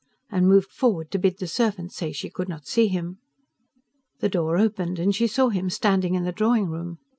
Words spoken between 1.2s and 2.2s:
the servant say